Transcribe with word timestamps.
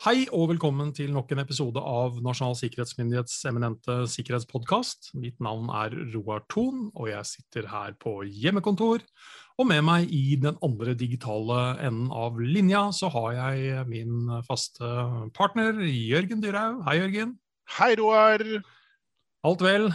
Hei 0.00 0.22
og 0.32 0.46
velkommen 0.48 0.94
til 0.96 1.10
nok 1.12 1.34
en 1.34 1.42
episode 1.42 1.76
av 1.84 2.14
Nasjonal 2.24 2.54
sikkerhetsmyndighets 2.56 3.34
eminente 3.50 3.98
sikkerhetspodkast. 4.08 5.10
Mitt 5.20 5.36
navn 5.44 5.66
er 5.76 5.92
Roar 6.14 6.40
Thon, 6.48 6.86
og 6.96 7.10
jeg 7.10 7.28
sitter 7.28 7.68
her 7.68 7.92
på 8.00 8.14
hjemmekontor. 8.24 9.04
Og 9.60 9.68
med 9.68 9.84
meg 9.84 10.08
i 10.08 10.38
den 10.40 10.56
andre 10.64 10.94
digitale 10.96 11.58
enden 11.84 12.08
av 12.16 12.40
linja 12.40 12.86
så 12.96 13.10
har 13.12 13.34
jeg 13.36 13.84
min 13.90 14.32
faste 14.48 14.88
partner 15.36 15.84
Jørgen 15.84 16.40
Dyrhaug. 16.40 16.80
Hei, 16.88 16.96
Jørgen. 17.02 17.36
Hei, 17.76 17.92
Roar. 18.00 18.46
Alt 19.52 19.68
vel? 19.68 19.90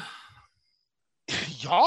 Ja, 1.66 1.82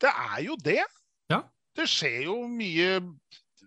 det 0.00 0.16
er 0.16 0.40
jo 0.48 0.56
det. 0.64 0.80
Ja. 1.28 1.44
Det 1.76 1.84
skjer 1.98 2.30
jo 2.30 2.46
mye 2.48 2.96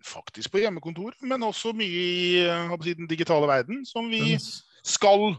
faktisk 0.05 0.53
på 0.53 0.61
hjemmekontor, 0.61 1.15
men 1.25 1.43
også 1.47 1.73
mye 1.75 2.05
i 2.05 2.43
eh, 2.45 2.75
den 2.85 3.09
digitale 3.09 3.49
verden 3.49 3.83
som 3.87 4.07
vi 4.11 4.37
skal 4.85 5.33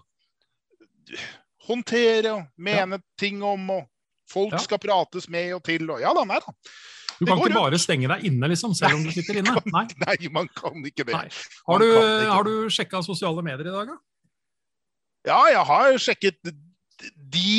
håndtere 1.66 2.34
og 2.34 2.44
mene 2.58 2.98
ja. 2.98 3.04
ting 3.18 3.44
om. 3.44 3.70
og 3.70 3.86
Folk 4.30 4.56
ja. 4.56 4.62
skal 4.62 4.82
prates 4.82 5.28
med 5.30 5.54
og 5.54 5.62
til. 5.64 5.86
og 5.90 6.02
Ja 6.02 6.10
da, 6.16 6.24
nei 6.26 6.40
da. 6.42 6.54
Du 7.16 7.24
kan 7.24 7.38
ikke 7.38 7.54
bare 7.54 7.78
stenge 7.80 8.10
deg 8.10 8.26
inne, 8.28 8.48
liksom, 8.50 8.74
selv 8.76 8.98
om 8.98 9.06
du 9.06 9.12
sitter 9.14 9.38
inne? 9.40 9.54
Nei, 9.72 9.86
nei 10.02 10.16
man 10.34 10.50
kan 10.52 10.76
ikke 10.84 11.06
det. 11.06 11.14
Nei. 11.14 11.30
Har, 11.68 11.80
du, 11.80 11.86
ikke. 11.86 12.28
har 12.32 12.48
du 12.48 12.54
sjekka 12.74 13.00
sosiale 13.06 13.44
medier 13.46 13.70
i 13.70 13.72
dag, 13.72 13.94
da? 13.94 13.96
Ja, 15.26 15.38
jeg 15.50 15.62
har 15.70 15.96
sjekket 16.02 16.52
de 17.16 17.54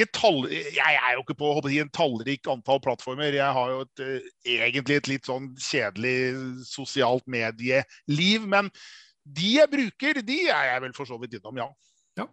ikke 0.00 0.16
tall... 0.16 0.40
Jeg 0.50 0.96
er 0.96 1.14
jo 1.14 1.22
ikke 1.24 1.36
på 1.38 1.52
håper 1.56 1.72
jeg, 1.72 1.86
en 1.86 1.92
tallrik 1.94 2.48
antall 2.50 2.80
plattformer. 2.84 3.36
Jeg 3.36 3.56
har 3.56 3.74
jo 3.74 3.84
et, 3.84 4.02
uh, 4.02 4.30
egentlig 4.56 4.98
et 5.00 5.10
litt 5.12 5.28
sånn 5.28 5.50
kjedelig 5.60 6.16
sosialt 6.68 7.26
medieliv. 7.30 8.48
Men 8.50 8.72
de 9.28 9.54
jeg 9.58 9.72
bruker, 9.72 10.22
de 10.26 10.40
er 10.48 10.72
jeg 10.72 10.84
vel 10.86 10.96
for 10.96 11.10
så 11.10 11.20
vidt 11.20 11.38
innom, 11.38 11.60
ja. 11.60 11.68
ja. 12.20 12.26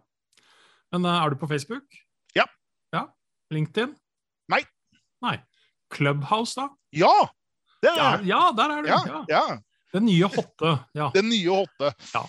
Men 0.94 1.06
uh, 1.06 1.14
er 1.20 1.34
du 1.34 1.40
på 1.40 1.50
Facebook? 1.50 2.00
Ja. 2.38 2.48
ja. 2.96 3.06
LinkedIn? 3.54 3.94
Nei. 4.52 4.62
Nei. 5.24 5.38
Clubhouse, 5.92 6.56
da? 6.58 6.68
Ja! 6.96 7.14
Det 7.84 7.92
er. 7.94 8.02
Ja, 8.02 8.20
ja 8.26 8.42
der 8.58 8.74
er 8.74 8.82
du. 8.82 8.90
Ja, 8.90 9.24
ja. 9.30 9.44
Den 9.94 10.04
nye 10.08 10.28
hotte. 10.28 10.74
Ja. 10.96 11.08
Den 11.14 11.30
nye 11.30 11.62
hotte. 11.62 11.92
Ja. 12.12 12.24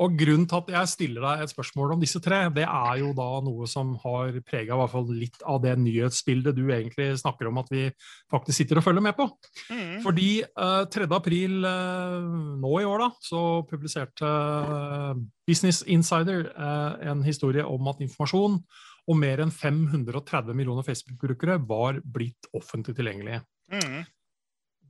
Og 0.00 0.14
Grunnen 0.16 0.46
til 0.48 0.56
at 0.56 0.70
jeg 0.72 0.90
stiller 0.94 1.24
deg 1.26 1.42
et 1.44 1.52
spørsmål 1.52 1.94
om 1.94 2.00
disse 2.00 2.20
tre, 2.24 2.42
det 2.54 2.64
er 2.64 3.00
jo 3.02 3.10
da 3.16 3.28
noe 3.44 3.68
som 3.68 3.92
har 4.00 4.38
prega 4.48 4.78
litt 5.10 5.42
av 5.44 5.60
det 5.64 5.74
nyhetsbildet 5.78 6.56
du 6.56 6.62
egentlig 6.72 7.10
snakker 7.20 7.50
om 7.50 7.60
at 7.60 7.68
vi 7.72 7.88
faktisk 8.32 8.62
sitter 8.62 8.80
og 8.80 8.86
følger 8.86 9.04
med 9.04 9.16
på. 9.18 9.28
Mm. 9.68 10.00
Fordi 10.04 10.30
eh, 10.42 10.84
3. 10.88 11.08
april 11.12 11.66
uh, 11.66 12.56
nå 12.60 12.72
i 12.80 12.86
år 12.88 13.04
da, 13.04 13.10
så 13.20 13.42
publiserte 13.68 14.24
uh, 14.24 15.12
Business 15.48 15.82
Insider 15.86 16.46
en 17.10 17.24
historie 17.26 17.64
om 17.66 17.88
at 17.90 18.00
informasjon 18.04 18.60
om 19.10 19.18
mer 19.18 19.42
enn 19.42 19.50
530 19.52 20.54
millioner 20.56 20.86
Facebook-brukere 20.86 21.58
var 21.66 21.98
blitt 22.04 22.48
offentlig 22.56 22.94
tilgjengelig. 22.98 23.40
Mm. 23.72 24.04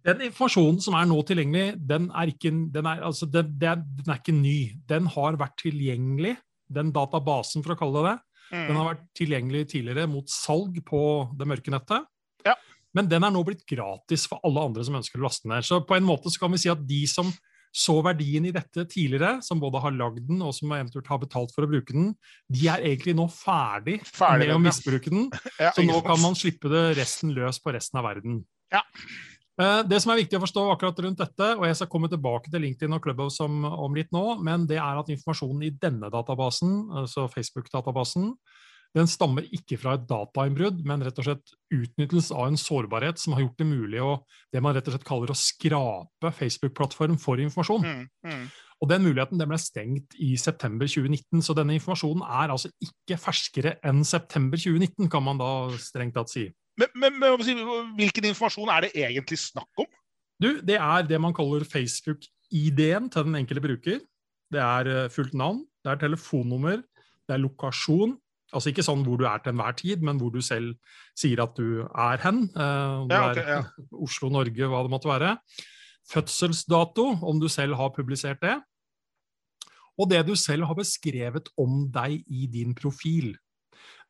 Den 0.07 0.23
informasjonen 0.31 0.81
som 0.81 0.97
er 0.97 1.09
nå 1.09 1.19
tilgjengelig, 1.29 1.75
den 1.91 2.09
er 2.17 2.33
ikke, 2.33 2.53
den 2.73 2.89
er, 2.89 3.03
altså, 3.05 3.29
den, 3.29 3.53
den 3.61 4.09
er 4.09 4.21
ikke 4.21 4.37
ny. 4.37 4.59
Den 4.89 5.11
har 5.13 5.39
vært 5.41 5.59
tilgjengelig, 5.61 6.37
den 6.71 6.93
databasen, 6.95 7.65
for 7.67 7.75
å 7.75 7.79
kalle 7.81 8.01
det 8.01 8.13
det. 8.15 8.17
Mm. 8.51 8.65
Den 8.67 8.79
har 8.79 8.89
vært 8.89 9.05
tilgjengelig 9.19 9.67
tidligere 9.75 10.09
mot 10.11 10.33
salg 10.33 10.81
på 10.87 11.03
det 11.39 11.47
mørke 11.51 11.75
nettet. 11.75 12.09
Ja. 12.47 12.57
Men 12.97 13.11
den 13.11 13.23
er 13.27 13.35
nå 13.35 13.45
blitt 13.47 13.63
gratis 13.69 14.25
for 14.31 14.43
alle 14.47 14.65
andre 14.71 14.83
som 14.87 14.97
ønsker 14.99 15.21
å 15.21 15.29
laste 15.29 15.51
ned. 15.51 15.67
Så 15.67 15.83
på 15.87 15.95
en 15.99 16.07
måte 16.07 16.33
så 16.33 16.43
kan 16.43 16.55
vi 16.55 16.63
si 16.65 16.73
at 16.73 16.83
de 16.89 17.05
som 17.11 17.31
så 17.71 18.01
verdien 18.03 18.49
i 18.49 18.53
dette 18.55 18.83
tidligere, 18.91 19.37
som 19.47 19.61
både 19.63 19.79
har 19.85 19.95
lagd 19.95 20.25
den 20.27 20.41
og 20.43 20.55
som 20.57 20.73
eventuelt 20.75 21.07
har 21.07 21.21
betalt 21.23 21.53
for 21.55 21.67
å 21.67 21.71
bruke 21.71 21.95
den, 21.95 22.09
de 22.51 22.67
er 22.73 22.83
egentlig 22.83 23.15
nå 23.15 23.29
ferdig, 23.31 24.01
ferdig 24.09 24.49
med 24.49 24.57
å 24.57 24.63
misbruke 24.65 25.13
den. 25.13 25.29
Ja, 25.63 25.71
så 25.77 25.85
nå 25.87 26.01
kan 26.03 26.19
man 26.23 26.35
slippe 26.39 26.71
det 26.73 26.97
resten 26.99 27.31
løs 27.37 27.61
på 27.63 27.75
resten 27.77 28.01
av 28.01 28.09
verden. 28.09 28.41
Ja. 28.75 28.83
Eh, 29.61 29.83
det 29.85 29.99
som 30.01 30.15
er 30.15 30.23
viktig 30.23 30.39
å 30.39 30.45
forstå 30.45 30.65
akkurat 30.73 31.03
rundt 31.05 31.21
dette, 31.21 31.51
og 31.59 31.67
jeg 31.69 31.77
skal 31.77 31.91
komme 31.93 32.09
tilbake 32.09 32.53
til 32.53 32.63
LinkedIn 32.65 32.97
og 32.97 33.05
Clubhouse 33.05 33.45
om, 33.45 33.65
om 33.69 33.97
litt 33.97 34.13
nå, 34.15 34.25
men 34.47 34.65
det 34.71 34.81
er 34.81 35.01
at 35.01 35.13
informasjonen 35.13 35.67
i 35.69 35.75
denne 35.83 36.09
databasen, 36.13 36.75
altså 37.03 37.27
Facebook-databasen, 37.33 38.33
den 38.97 39.07
stammer 39.07 39.45
ikke 39.55 39.77
fra 39.79 39.95
et 39.95 40.07
datainnbrudd, 40.11 40.81
men 40.89 41.05
rett 41.07 41.19
og 41.23 41.29
slett 41.29 41.53
utnyttelse 41.71 42.35
av 42.35 42.49
en 42.51 42.59
sårbarhet 42.59 43.21
som 43.23 43.37
har 43.37 43.45
gjort 43.45 43.61
det 43.61 43.69
mulig 43.69 44.01
å 44.03 44.17
det 44.51 44.63
man 44.65 44.75
rett 44.75 44.89
og 44.91 44.97
slett 44.97 45.07
kaller 45.07 45.31
å 45.31 45.39
skrape 45.39 46.33
Facebook-plattform 46.41 47.15
for 47.23 47.43
informasjon. 47.43 47.87
Mm, 47.87 48.09
mm. 48.27 48.49
Og 48.81 48.89
Den 48.91 49.05
muligheten 49.05 49.39
den 49.39 49.51
ble 49.51 49.61
stengt 49.61 50.17
i 50.19 50.33
september 50.41 50.89
2019, 50.91 51.45
så 51.45 51.55
denne 51.55 51.77
informasjonen 51.77 52.25
er 52.25 52.51
altså 52.51 52.73
ikke 52.83 53.21
ferskere 53.21 53.77
enn 53.87 54.03
september 54.09 54.59
2019, 54.59 55.11
kan 55.13 55.23
man 55.23 55.39
da 55.39 55.53
strengt 55.79 56.17
tatt 56.17 56.33
si. 56.33 56.49
Men, 56.79 56.93
men, 56.95 57.19
men, 57.21 57.43
hvilken 57.99 58.31
informasjon 58.31 58.71
er 58.73 58.87
det 58.87 58.93
egentlig 58.95 59.39
snakk 59.43 59.83
om? 59.83 59.89
Du, 60.41 60.61
Det 60.65 60.79
er 60.79 61.05
det 61.05 61.21
man 61.21 61.35
kaller 61.37 61.67
Facebook-ID-en 61.69 63.11
til 63.13 63.27
den 63.29 63.37
enkelte 63.43 63.65
bruker. 63.65 64.01
Det 64.51 64.61
er 64.61 64.89
eh, 64.89 65.11
fullt 65.13 65.35
navn, 65.35 65.65
det 65.85 65.93
er 65.93 66.01
telefonnummer, 66.01 66.81
det 67.29 67.37
er 67.37 67.43
lokasjon. 67.43 68.17
Altså 68.51 68.73
ikke 68.73 68.83
sånn 68.83 69.05
hvor 69.07 69.21
du 69.21 69.27
er 69.31 69.43
til 69.43 69.53
enhver 69.53 69.77
tid, 69.79 70.01
men 70.03 70.19
hvor 70.19 70.33
du 70.35 70.41
selv 70.43 70.73
sier 71.19 71.43
at 71.45 71.53
du 71.59 71.85
er 71.87 72.25
hen. 72.25 72.49
Eh, 72.51 72.95
om 73.05 73.13
ja, 73.13 73.21
okay, 73.31 73.47
ja. 73.47 73.61
Oslo, 74.07 74.33
Norge, 74.33 74.71
hva 74.71 74.83
det 74.87 74.93
måtte 74.95 75.11
være. 75.11 75.37
Fødselsdato, 76.11 77.07
om 77.23 77.39
du 77.39 77.47
selv 77.53 77.79
har 77.79 77.93
publisert 77.95 78.43
det. 78.43 78.57
Og 80.01 80.09
det 80.11 80.25
du 80.27 80.35
selv 80.39 80.67
har 80.67 80.79
beskrevet 80.79 81.53
om 81.61 81.85
deg 81.93 82.25
i 82.27 82.49
din 82.51 82.75
profil. 82.75 83.35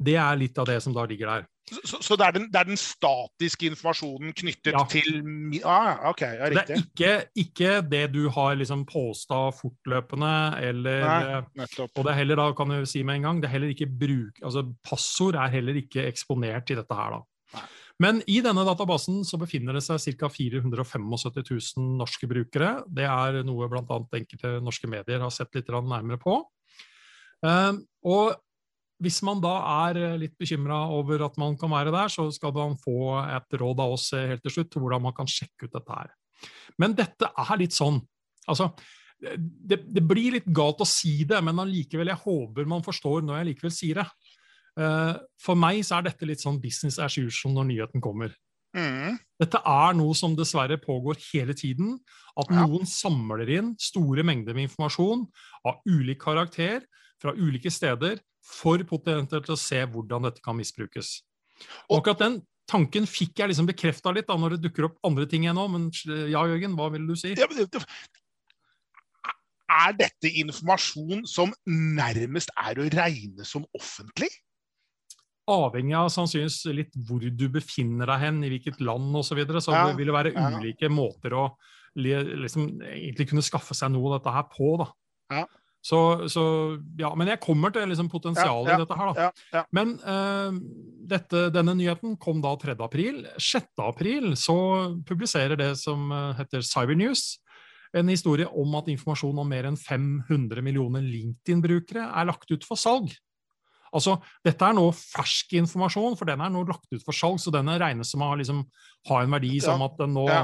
Det 0.00 0.16
er 0.16 0.38
litt 0.40 0.58
av 0.58 0.68
det 0.70 0.78
som 0.84 0.94
da 0.96 1.04
ligger 1.08 1.28
der. 1.28 1.48
Så, 1.70 2.00
så 2.02 2.16
det, 2.18 2.26
er 2.26 2.34
den, 2.34 2.46
det, 2.50 2.58
er 2.58 2.66
den, 2.66 2.78
statiske 2.80 3.68
informasjonen 3.68 4.32
knyttet 4.34 4.74
ja. 4.74 4.80
til 4.90 5.60
ah, 5.62 6.08
ok, 6.10 6.22
ja, 6.24 6.48
riktig. 6.50 6.64
Det 6.66 6.74
er 6.74 6.80
ikke, 6.82 7.12
ikke 7.44 7.74
det 7.86 8.02
du 8.16 8.24
har 8.34 8.56
liksom 8.58 8.82
posta 8.88 9.42
fortløpende, 9.54 10.32
eller 10.66 11.04
Nei, 11.06 11.68
Og 11.86 12.00
det 12.00 12.10
er 12.10 12.18
heller, 12.18 12.40
da 12.42 12.48
kan 12.58 12.74
du 12.74 12.88
si 12.90 13.04
med 13.06 13.20
en 13.20 13.28
gang, 13.28 13.42
det 13.42 13.50
er 13.50 13.54
heller 13.54 13.74
ikke 13.74 13.90
bruk, 14.02 14.42
altså 14.42 14.64
Passord 14.82 15.38
er 15.38 15.54
heller 15.54 15.78
ikke 15.78 16.08
eksponert 16.10 16.74
i 16.74 16.80
dette 16.80 16.98
her, 16.98 17.20
da. 17.20 17.22
Nei. 17.54 17.68
Men 18.00 18.22
i 18.32 18.38
denne 18.40 18.64
databasen 18.64 19.20
så 19.28 19.36
befinner 19.40 19.76
det 19.76 19.84
seg 19.84 20.00
ca. 20.16 20.30
475 20.32 21.04
000 21.76 21.88
norske 22.00 22.28
brukere. 22.30 22.78
Det 22.88 23.04
er 23.04 23.42
noe 23.44 23.68
bl.a. 23.68 23.98
enkelte 24.16 24.54
norske 24.64 24.88
medier 24.88 25.20
har 25.20 25.34
sett 25.34 25.52
litt 25.58 25.68
nærmere 25.68 26.16
på. 26.22 26.38
Uh, 27.44 27.76
og 28.08 28.38
hvis 29.00 29.20
man 29.26 29.40
da 29.42 29.54
er 29.86 30.00
eh, 30.00 30.16
litt 30.20 30.36
bekymra 30.40 30.82
over 30.94 31.24
at 31.26 31.36
man 31.40 31.56
kan 31.60 31.72
være 31.72 31.92
der, 31.94 32.12
så 32.12 32.28
skal 32.34 32.54
man 32.56 32.78
få 32.80 33.16
et 33.24 33.60
råd 33.60 33.82
av 33.82 33.96
oss 33.96 34.10
eh, 34.16 34.28
helt 34.32 34.44
til 34.44 34.58
slutt 34.58 34.78
hvordan 34.78 35.04
man 35.08 35.16
kan 35.16 35.30
sjekke 35.30 35.68
ut 35.68 35.76
dette 35.76 36.00
her. 36.00 36.12
Men 36.80 36.96
dette 36.96 37.28
er 37.28 37.60
litt 37.60 37.76
sånn 37.76 38.00
Altså, 38.48 38.70
det, 39.20 39.76
det 39.92 40.02
blir 40.08 40.32
litt 40.34 40.46
galt 40.50 40.80
å 40.82 40.86
si 40.88 41.26
det, 41.28 41.38
men 41.44 41.60
allikevel, 41.60 42.08
jeg 42.08 42.22
håper 42.24 42.66
man 42.66 42.82
forstår 42.82 43.20
når 43.22 43.36
jeg 43.36 43.48
likevel 43.50 43.74
sier 43.76 44.00
det. 44.00 44.06
Eh, 44.80 45.12
for 45.44 45.60
meg 45.60 45.82
så 45.86 45.98
er 45.98 46.08
dette 46.08 46.26
litt 46.26 46.42
sånn 46.42 46.58
business 46.58 46.98
as 46.98 47.18
usual 47.20 47.54
når 47.54 47.68
nyheten 47.68 48.02
kommer. 48.02 48.32
Mm. 48.76 49.18
Dette 49.38 49.60
er 49.66 49.96
noe 49.98 50.16
som 50.18 50.34
dessverre 50.38 50.80
pågår 50.80 51.20
hele 51.30 51.54
tiden. 51.58 51.98
At 52.38 52.50
noen 52.54 52.86
ja. 52.86 52.90
samler 52.90 53.54
inn 53.58 53.74
store 53.82 54.24
mengder 54.26 54.56
med 54.56 54.68
informasjon 54.68 55.26
av 55.68 55.80
ulik 55.90 56.20
karakter 56.22 56.84
fra 57.20 57.34
ulike 57.36 57.72
steder 57.72 58.20
for 58.44 58.82
potensielt 58.88 59.50
å 59.52 59.58
se 59.58 59.82
hvordan 59.84 60.28
dette 60.28 60.42
kan 60.44 60.56
misbrukes. 60.58 61.18
Og 61.90 62.00
akkurat 62.00 62.22
den 62.24 62.38
tanken 62.70 63.06
fikk 63.08 63.42
jeg 63.42 63.50
liksom 63.50 63.68
bekrefta 63.68 64.12
litt 64.14 64.28
da 64.30 64.36
når 64.38 64.56
det 64.56 64.64
dukker 64.68 64.88
opp 64.88 65.00
andre 65.06 65.26
ting 65.28 65.44
igjen 65.44 65.58
nå. 65.58 65.66
Men 65.72 65.88
ja, 66.30 66.44
Jørgen, 66.48 66.76
hva 66.78 66.88
vil 66.94 67.08
du 67.08 67.16
si? 67.18 67.34
Ja, 67.36 67.48
er 69.70 69.96
dette 69.98 70.30
informasjon 70.42 71.26
som 71.30 71.52
nærmest 71.70 72.50
er 72.58 72.80
å 72.80 72.86
regne 72.90 73.46
som 73.46 73.66
offentlig? 73.76 74.30
Avhengig 75.50 75.96
av 75.98 76.10
sannsynligvis 76.14 76.62
litt 76.76 76.96
hvor 77.06 77.22
du 77.22 77.46
befinner 77.50 78.10
deg 78.10 78.24
hen, 78.24 78.40
i 78.46 78.50
hvilket 78.52 78.82
land 78.82 79.14
osv. 79.18 79.32
Så, 79.32 79.38
videre, 79.38 79.62
så 79.62 79.74
ja, 79.74 79.84
vil 79.98 80.10
det 80.10 80.16
være 80.16 80.34
ulike 80.34 80.88
ja. 80.88 80.94
måter 80.94 81.34
å 81.38 81.46
liksom, 81.98 82.68
egentlig 82.86 83.30
kunne 83.30 83.46
skaffe 83.46 83.74
seg 83.78 83.92
noe 83.94 84.10
av 84.12 84.18
dette 84.18 84.34
her 84.34 84.46
på. 84.50 84.74
da. 84.82 84.90
Ja. 85.40 85.46
Så, 85.80 86.28
så, 86.28 86.42
ja, 87.00 87.08
Men 87.16 87.30
jeg 87.32 87.40
kommer 87.40 87.72
til 87.72 87.88
liksom 87.88 88.10
potensialet 88.12 88.68
ja, 88.68 88.74
ja, 88.74 88.76
i 88.76 88.82
dette 88.82 88.98
her. 88.98 89.12
da. 89.54 89.62
Men 89.72 89.94
uh, 90.04 90.58
dette, 91.08 91.46
denne 91.54 91.74
nyheten 91.78 92.18
kom 92.20 92.42
da 92.44 92.52
3. 92.60 92.76
april. 92.84 93.22
6. 93.40 93.70
april 93.86 94.34
så 94.36 94.58
publiserer 95.08 95.56
det 95.60 95.72
som 95.80 96.10
uh, 96.12 96.34
heter 96.38 96.66
Cybernews, 96.66 97.38
en 97.96 98.12
historie 98.12 98.46
om 98.46 98.76
at 98.78 98.90
informasjon 98.92 99.40
om 99.42 99.48
mer 99.50 99.66
enn 99.66 99.78
500 99.80 100.62
millioner 100.62 101.02
LinkedIn-brukere 101.02 102.04
er 102.06 102.28
lagt 102.28 102.52
ut 102.52 102.66
for 102.68 102.78
salg. 102.78 103.16
Altså, 103.96 104.16
Dette 104.46 104.66
er 104.66 104.76
nå 104.76 104.84
fersk 104.94 105.54
informasjon, 105.58 106.16
for 106.18 106.30
den 106.30 106.42
er 106.44 106.52
nå 106.52 106.62
lagt 106.68 106.86
ut 106.92 107.02
for 107.04 107.16
salg, 107.16 107.40
så 107.42 107.52
den 107.54 107.70
regnes 107.80 108.12
som 108.12 108.22
å 108.22 108.32
liksom, 108.38 108.64
ha 109.10 109.20
en 109.22 109.34
verdi 109.34 109.56
som 109.64 109.82
at 109.86 109.96
den 109.98 110.14
nå 110.14 110.26
Ja, 110.30 110.42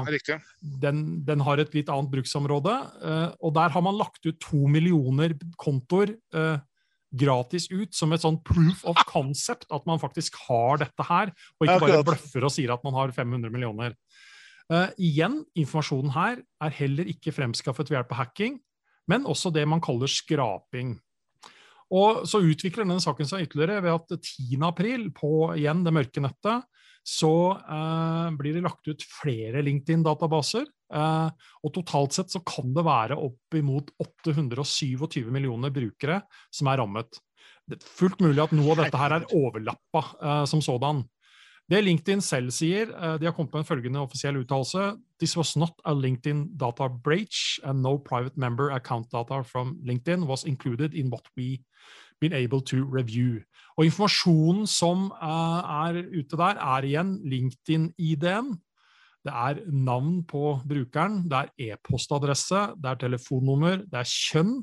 den, 0.83 1.03
den, 1.27 1.43
har 1.47 1.61
et 1.63 1.75
litt 1.77 1.91
annet 1.93 2.11
bruksområde. 2.11 2.75
Uh, 2.99 3.29
og 3.39 3.55
der 3.57 3.71
har 3.75 3.85
man 3.85 3.99
lagt 3.99 4.25
ut 4.27 4.39
to 4.43 4.67
millioner 4.71 5.35
kontoer 5.59 6.15
uh, 6.35 6.59
gratis 7.17 7.69
ut 7.71 7.95
som 7.95 8.11
et 8.11 8.23
sånn 8.23 8.39
proof 8.45 8.83
of 8.89 8.99
concept, 9.07 9.67
at 9.71 9.87
man 9.87 10.01
faktisk 10.01 10.35
har 10.47 10.83
dette 10.83 11.07
her, 11.07 11.31
og 11.57 11.67
ikke 11.67 11.81
bare 11.85 12.05
bløffer 12.11 12.47
og 12.47 12.53
sier 12.53 12.73
at 12.75 12.83
man 12.83 12.97
har 12.99 13.15
500 13.15 13.53
millioner. 13.53 13.95
Uh, 14.67 14.89
igjen, 14.99 15.39
informasjonen 15.55 16.11
her 16.11 16.41
er 16.43 16.79
heller 16.81 17.07
ikke 17.07 17.31
fremskaffet 17.31 17.87
ved 17.87 18.01
hjelp 18.01 18.11
av 18.11 18.25
hacking, 18.25 18.57
men 19.07 19.27
også 19.29 19.53
det 19.55 19.63
man 19.69 19.79
kaller 19.83 20.11
skraping. 20.11 20.97
Og 21.93 22.25
Så 22.27 22.41
utvikler 22.43 22.83
denne 22.83 23.03
saken 23.03 23.29
seg 23.29 23.45
ytterligere 23.47 23.83
ved 23.85 23.93
at 23.93 24.17
10. 24.19 24.57
april, 24.67 25.07
på 25.15 25.53
igjen 25.55 25.85
det 25.85 25.93
mørke 25.95 26.23
nettet, 26.23 26.65
så 27.07 27.55
eh, 27.55 28.25
blir 28.35 28.57
det 28.57 28.65
lagt 28.65 28.89
ut 28.89 29.05
flere 29.07 29.61
LinkedIn-databaser. 29.63 30.65
Eh, 30.67 31.29
og 31.63 31.73
totalt 31.75 32.17
sett 32.17 32.33
så 32.33 32.41
kan 32.47 32.73
det 32.75 32.83
være 32.87 33.15
oppimot 33.19 33.93
827 34.03 35.29
millioner 35.31 35.71
brukere 35.71 36.19
som 36.51 36.67
er 36.71 36.81
rammet. 36.81 37.21
Det 37.67 37.79
er 37.79 37.93
fullt 37.99 38.19
mulig 38.23 38.43
at 38.43 38.55
noe 38.55 38.73
av 38.73 38.83
dette 38.83 38.99
her 38.99 39.15
er 39.17 39.29
overlappa 39.35 40.03
eh, 40.19 40.43
som 40.51 40.63
sådan. 40.63 41.05
Det 41.67 41.81
LinkedIn 41.83 42.21
selv 42.23 42.51
sier, 42.55 42.87
de 43.19 43.27
har 43.27 43.33
kommet 43.35 43.51
med 43.51 43.65
en 43.65 43.67
følgende 43.67 43.99
offisiell 43.99 44.37
uttalelse. 44.39 44.93
This 45.19 45.35
was 45.35 45.57
not 45.59 45.75
a 45.83 45.91
LinkedIn 45.91 46.45
data 46.55 46.87
breach, 46.87 47.59
and 47.63 47.81
no 47.83 47.97
private 47.97 48.37
member 48.39 48.71
account 48.71 49.11
data 49.11 49.41
from 49.43 49.75
LinkedIn 49.83 50.23
was 50.29 50.45
included 50.45 50.93
in 50.93 51.11
what 51.11 51.27
we 51.35 51.59
been 52.19 52.33
able 52.33 52.61
to 52.61 52.77
review. 52.83 53.41
Og 53.77 53.85
Informasjonen 53.85 54.67
som 54.67 55.11
uh, 55.11 55.87
er 55.87 56.01
ute 56.09 56.37
der, 56.37 56.57
er 56.57 56.87
igjen 56.87 57.17
LinkedIn-ID-en. 57.29 58.55
Det 59.27 59.33
er 59.33 59.59
navn 59.67 60.21
på 60.23 60.55
brukeren, 60.67 61.25
det 61.27 61.37
er 61.37 61.73
e-postadresse, 61.73 62.61
det 62.79 62.89
er 62.93 63.01
telefonnummer, 63.01 63.83
det 63.83 63.99
er 64.01 64.07
kjønn. 64.07 64.61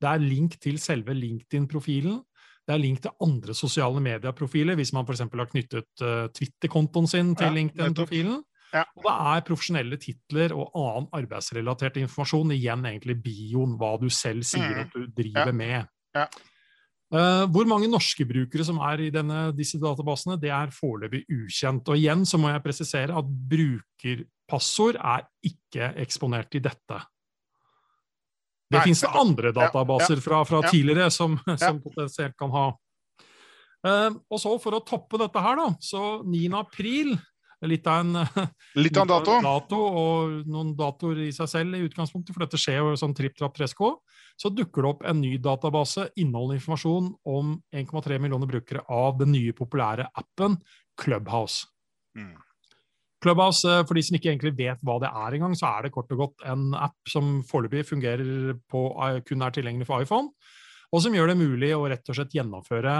Det 0.00 0.10
er 0.10 0.22
link 0.22 0.56
til 0.62 0.78
selve 0.78 1.14
LinkedIn-profilen. 1.16 2.20
Det 2.64 2.72
er 2.72 2.80
link 2.80 3.02
til 3.04 3.12
andre 3.24 3.54
sosiale 3.56 4.00
medieprofiler, 4.00 4.76
hvis 4.78 4.94
man 4.96 5.04
f.eks. 5.04 5.26
har 5.26 5.50
knyttet 5.50 6.04
uh, 6.04 6.26
Twitter-kontoen 6.32 7.08
sin 7.10 7.34
til 7.36 7.50
ja, 7.50 7.56
LinkedIn-profilen. 7.58 8.40
Ja. 8.74 8.86
Og 8.98 9.04
det 9.04 9.14
er 9.14 9.44
profesjonelle 9.46 9.98
titler 10.02 10.54
og 10.56 10.72
annen 10.74 11.10
arbeidsrelatert 11.14 12.00
informasjon. 12.00 12.54
Igjen 12.56 12.88
egentlig 12.88 13.18
bioen, 13.22 13.76
hva 13.78 13.94
du 14.00 14.08
selv 14.10 14.46
sier 14.48 14.72
mm. 14.72 14.82
at 14.82 14.96
du 14.96 15.06
driver 15.14 15.52
ja. 15.52 15.56
med. 15.60 15.92
Ja. 16.16 16.26
Uh, 17.14 17.44
hvor 17.52 17.68
mange 17.70 17.86
norske 17.86 18.24
brukere 18.26 18.64
som 18.66 18.80
er 18.82 19.04
i 19.04 19.10
denne, 19.14 19.50
disse 19.54 19.78
databasene, 19.78 20.40
det 20.40 20.50
er 20.50 20.72
foreløpig 20.74 21.22
ukjent. 21.30 21.92
Og 21.92 22.00
igjen 22.00 22.24
så 22.26 22.40
må 22.40 22.50
jeg 22.50 22.64
presisere 22.64 23.20
at 23.20 23.34
brukerpassord 23.52 24.98
er 24.98 25.28
ikke 25.46 25.92
eksponert 26.02 26.56
i 26.56 26.64
dette. 26.64 27.04
Det 28.74 28.86
fins 28.88 29.04
det 29.04 29.12
andre 29.20 29.52
databaser 29.56 30.22
fra, 30.24 30.42
fra 30.48 30.62
tidligere 30.68 31.10
som, 31.14 31.36
som, 31.60 31.80
potensielt 31.82 32.36
kan 32.40 32.52
ha. 32.54 32.66
Uh, 33.84 34.16
og 34.32 34.40
så 34.40 34.54
For 34.62 34.78
å 34.78 34.84
toppe 34.86 35.20
dette 35.20 35.40
her, 35.44 35.60
da, 35.60 35.68
så 35.84 36.18
9. 36.24 36.42
april 36.56 37.14
litt 37.68 37.86
av 37.88 38.00
en, 38.02 38.18
litt 38.84 38.96
av 38.96 39.06
en 39.06 39.12
dato. 39.12 39.36
dato. 39.48 39.80
Og 39.80 40.48
noen 40.50 40.72
datoer 40.78 41.24
i 41.26 41.30
seg 41.34 41.50
selv 41.50 41.78
i 41.78 41.84
utgangspunktet, 41.86 42.34
for 42.34 42.46
dette 42.46 42.60
skjer 42.60 42.80
jo 42.82 42.96
sånn 43.00 43.16
tripp 43.16 43.36
trapp 43.38 43.56
tresko. 43.56 43.96
Så 44.40 44.50
dukker 44.50 44.82
det 44.82 44.90
opp 44.90 45.04
en 45.06 45.20
ny 45.22 45.36
database 45.42 46.08
inneholdende 46.18 46.58
informasjon 46.58 47.12
om 47.30 47.54
1,3 47.74 48.18
millioner 48.22 48.50
brukere 48.50 48.82
av 48.90 49.20
den 49.20 49.30
nye 49.34 49.54
populære 49.56 50.08
appen 50.18 50.58
Clubhouse. 51.00 51.68
Mm. 52.18 52.34
Clubhouse, 53.24 53.64
eh, 53.64 53.82
for 53.88 53.96
de 53.96 54.04
som 54.04 54.18
ikke 54.18 54.30
egentlig 54.32 54.54
vet 54.58 54.84
hva 54.84 54.98
det 55.02 55.10
er 55.10 55.38
engang, 55.38 55.56
så 55.56 55.70
er 55.72 55.86
det 55.86 55.94
kort 55.94 56.12
og 56.12 56.26
godt 56.26 56.46
en 56.52 56.70
app 56.76 57.10
som 57.10 57.38
foreløpig 57.48 57.86
fungerer 57.88 58.54
på, 58.70 58.86
eh, 59.06 59.20
kun 59.24 59.42
er 59.42 59.54
tilgjengelig 59.54 59.88
for 59.88 60.04
iPhone, 60.04 60.30
og 60.92 61.02
som 61.02 61.16
gjør 61.16 61.32
det 61.32 61.40
mulig 61.40 61.72
å 61.74 61.86
rett 61.90 62.08
og 62.10 62.18
slett 62.18 62.36
gjennomføre 62.36 62.98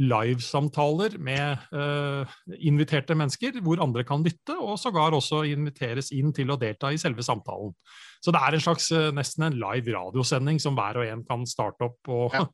livesamtaler 0.00 1.18
med 1.20 1.60
uh, 1.76 2.28
inviterte 2.64 3.12
mennesker, 3.18 3.58
hvor 3.64 3.82
andre 3.84 4.04
kan 4.08 4.24
lytte, 4.24 4.56
og 4.56 4.78
sågar 4.80 5.12
også 5.16 5.42
inviteres 5.50 6.08
inn 6.16 6.32
til 6.36 6.52
å 6.52 6.56
delta 6.60 6.88
i 6.92 7.00
selve 7.00 7.24
samtalen. 7.24 7.74
Så 8.24 8.32
det 8.32 8.40
er 8.40 8.56
en 8.56 8.64
slags 8.64 8.88
uh, 8.96 9.10
nesten 9.12 9.44
en 9.44 9.58
live 9.60 9.92
radiosending 9.92 10.60
som 10.62 10.78
hver 10.78 11.02
og 11.02 11.08
en 11.08 11.24
kan 11.28 11.44
starte 11.48 11.90
opp 11.90 12.12
og, 12.12 12.36
ja. 12.36 12.46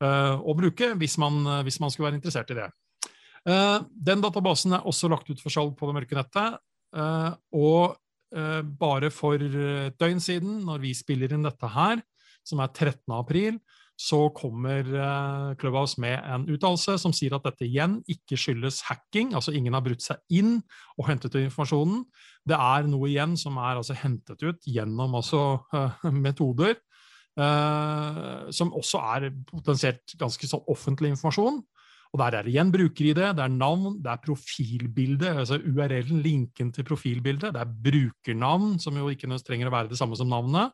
uh, 0.00 0.40
og 0.48 0.56
bruke, 0.62 0.94
hvis 0.96 1.18
man, 1.20 1.42
hvis 1.68 1.80
man, 1.84 1.92
skulle 1.92 2.08
være 2.10 2.20
interessert 2.22 2.54
i 2.54 2.60
det. 2.62 2.70
Den 3.46 4.24
databasen 4.24 4.74
er 4.74 4.86
også 4.90 5.08
lagt 5.12 5.30
ut 5.30 5.40
for 5.42 5.54
salg 5.54 5.76
på 5.78 5.86
det 5.86 5.94
mørke 6.00 6.18
nettet, 6.18 6.58
og 7.54 7.96
bare 8.80 9.10
for 9.14 9.38
et 9.38 9.94
døgn 10.00 10.20
siden, 10.20 10.60
når 10.66 10.82
vi 10.82 10.90
spiller 10.98 11.30
inn 11.32 11.46
dette 11.46 11.70
her, 11.70 12.02
som 12.46 12.58
er 12.62 12.72
13. 12.74 12.98
april, 13.14 13.60
så 13.96 14.26
kommer 14.36 14.84
Clubhouse 15.56 15.96
med 16.02 16.18
en 16.20 16.42
uttalelse 16.52 16.98
som 17.00 17.14
sier 17.16 17.32
at 17.32 17.46
dette 17.46 17.64
igjen 17.64 17.94
ikke 18.12 18.36
skyldes 18.36 18.82
hacking, 18.90 19.30
altså 19.32 19.54
ingen 19.56 19.72
har 19.72 19.84
brutt 19.86 20.04
seg 20.04 20.20
inn 20.36 20.58
og 20.98 21.06
hentet 21.08 21.32
ut 21.32 21.40
informasjonen. 21.46 22.02
Det 22.44 22.58
er 22.58 22.90
noe 22.90 23.08
igjen 23.08 23.38
som 23.40 23.56
er 23.62 23.78
altså 23.78 23.96
hentet 23.96 24.42
ut 24.44 24.68
gjennom 24.68 25.16
altså, 25.16 25.62
metoder 26.12 26.76
som 27.36 28.74
også 28.76 29.00
er 29.16 29.30
potensielt 29.48 30.14
ganske 30.20 30.48
sånn 30.48 30.68
offentlig 30.72 31.14
informasjon. 31.14 31.62
Og 32.16 32.22
Der 32.22 32.32
er 32.38 32.46
det 32.46 32.54
igjen 32.54 32.70
bruker-ID, 32.72 33.18
det 33.36 33.42
er 33.44 33.52
navn, 33.52 33.98
det 34.00 34.08
er 34.08 34.20
profilbilde, 34.24 35.34
altså 35.42 35.58
URL-en, 35.60 36.22
linken 36.24 36.70
til 36.72 36.86
profilbildet, 36.88 37.52
det 37.52 37.60
er 37.60 37.74
brukernavn, 37.84 38.78
som 38.80 38.96
jo 38.96 39.10
ikke 39.12 39.28
trenger 39.44 39.68
å 39.68 39.74
være 39.74 39.90
det 39.90 39.98
samme 40.00 40.16
som 40.16 40.30
navnet. 40.32 40.72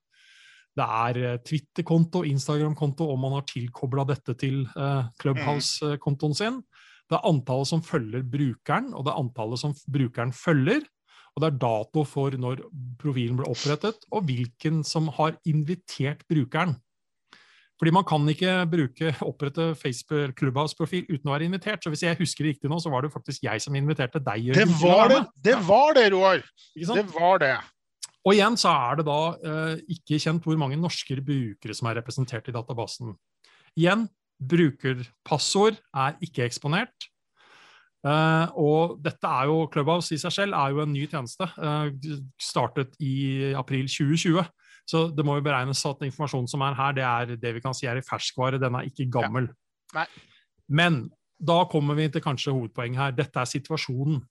Det 0.79 0.87
er 0.87 1.19
eh, 1.19 1.41
Twitter-konto, 1.43 2.23
Instagram-konto, 2.31 3.09
om 3.11 3.27
man 3.27 3.35
har 3.41 3.43
tilkobla 3.51 4.07
dette 4.07 4.37
til 4.39 4.63
uh, 4.77 5.11
Clubhouse-kontoen 5.19 6.39
sin. 6.39 6.63
Det 7.11 7.19
er 7.19 7.27
antallet 7.27 7.73
som 7.73 7.83
følger 7.83 8.23
brukeren, 8.23 8.93
og 8.95 9.03
det 9.03 9.11
er 9.11 9.21
antallet 9.25 9.65
som 9.65 9.75
brukeren 9.91 10.31
følger. 10.31 10.87
Og 11.35 11.43
det 11.43 11.51
er 11.51 11.59
dato 11.67 12.07
for 12.07 12.39
når 12.39 12.63
profilen 13.03 13.43
ble 13.43 13.51
opprettet, 13.51 14.07
og 14.15 14.31
hvilken 14.31 14.85
som 14.87 15.11
har 15.19 15.35
invitert 15.43 16.23
brukeren. 16.31 16.79
Fordi 17.83 17.91
man 17.97 18.05
kan 18.07 18.29
ikke 18.31 18.53
bruke, 18.71 19.09
opprette 19.27 19.65
Facebook 19.75 20.37
Clubhouse-profil 20.39 21.09
uten 21.09 21.27
å 21.27 21.33
være 21.35 21.49
invitert. 21.49 21.83
Så 21.83 21.91
hvis 21.91 22.05
jeg 22.07 22.15
husker 22.21 22.47
riktig 22.47 22.71
nå, 22.71 22.79
så 22.79 22.93
var 22.93 23.03
det 23.03 23.11
faktisk 23.11 23.43
jeg 23.43 23.59
som 23.65 23.75
inviterte 23.75 24.23
deg. 24.23 24.53
Det 24.55 24.69
var 24.79 25.11
det, 25.11 25.19
det, 25.43 25.57
var 25.67 25.97
det 25.99 26.05
Roar! 26.15 26.45
Det 26.79 27.07
var 27.11 27.43
det. 27.43 27.57
Og 28.23 28.37
igjen 28.37 28.55
så 28.61 28.71
er 28.71 29.01
det 29.01 29.09
da 29.09 29.19
eh, 29.35 29.81
ikke 29.97 30.21
kjent 30.23 30.47
hvor 30.47 30.61
mange 30.63 30.79
norske 30.79 31.19
brukere 31.27 31.75
som 31.75 31.91
er 31.91 31.99
representert 31.99 32.47
i 32.47 32.55
databasen. 32.55 33.17
Igjen, 33.75 34.07
brukerpassord 34.39 35.83
er 35.91 36.15
ikke 36.23 36.47
eksponert. 36.47 37.11
Uh, 38.03 38.47
og 38.59 38.97
dette 39.03 39.27
er 39.27 39.47
jo, 39.47 39.61
Clubhouse 39.71 40.15
i 40.15 40.19
seg 40.19 40.35
selv 40.35 40.57
er 40.59 40.73
jo 40.75 40.83
en 40.83 40.95
ny 40.95 41.05
tjeneste. 41.11 41.47
Uh, 41.59 41.91
startet 42.39 42.95
i 43.03 43.51
april 43.59 43.91
2020. 43.91 44.43
Så 44.89 45.07
det 45.15 45.25
må 45.25 45.39
jo 45.39 45.47
beregnes 45.47 45.83
at 45.89 46.03
informasjonen 46.05 46.51
som 46.51 46.65
er 46.67 46.77
her, 46.79 46.95
det 46.97 47.07
er 47.07 47.35
det 47.41 47.55
vi 47.57 47.63
kan 47.65 47.77
si 47.77 47.87
er 47.89 48.01
i 48.01 48.05
ferskvare. 48.05 48.61
Den 48.61 48.77
er 48.79 48.89
ikke 48.89 49.09
gammel. 49.13 49.49
Ja. 49.95 50.07
Men 50.69 51.05
da 51.43 51.63
kommer 51.71 51.99
vi 51.99 52.09
til 52.11 52.25
kanskje 52.25 52.55
hovedpoenget 52.55 53.01
her. 53.01 53.19
Dette 53.23 53.41
er 53.43 53.51
situasjonen 53.51 54.23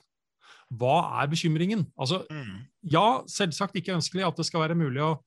hva 0.80 1.20
er 1.20 1.28
bekymringen? 1.32 1.84
Altså, 2.00 2.22
mm. 2.32 2.64
Ja, 2.94 3.22
selvsagt 3.28 3.76
ikke 3.76 3.98
ønskelig 3.98 4.24
at 4.24 4.40
det 4.40 4.48
skal 4.48 4.64
være 4.64 4.80
mulig 4.80 5.04
å 5.04 5.18